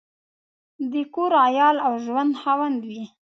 [0.91, 3.03] د کور، عیال او ژوند خاوند وي.